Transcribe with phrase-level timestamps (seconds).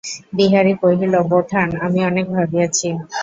[0.37, 2.87] বিহারী কহিল, বোঠান, আমি অনেক ভাবিয়াছি।